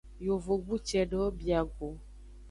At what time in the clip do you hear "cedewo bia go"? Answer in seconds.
0.87-1.87